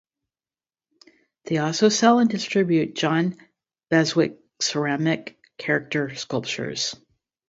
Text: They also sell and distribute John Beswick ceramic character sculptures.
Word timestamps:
They 1.45 1.57
also 1.57 1.89
sell 1.89 2.17
and 2.17 2.27
distribute 2.27 2.95
John 2.95 3.35
Beswick 3.91 4.39
ceramic 4.59 5.37
character 5.59 6.15
sculptures. 6.15 6.95